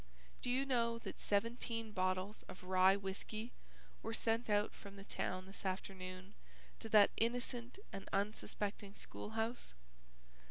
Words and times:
Do 0.41 0.49
you 0.49 0.65
know 0.65 0.97
that 0.97 1.19
seventeen 1.19 1.91
bottles 1.91 2.41
of 2.47 2.63
rye 2.63 2.95
whiskey 2.95 3.51
were 4.01 4.15
sent 4.15 4.49
out 4.49 4.73
from 4.73 4.95
the 4.95 5.03
town 5.05 5.45
this 5.45 5.63
afternoon 5.63 6.33
to 6.79 6.89
that 6.89 7.11
innocent 7.17 7.77
and 7.93 8.09
unsuspecting 8.11 8.95
school 8.95 9.37
house? 9.37 9.73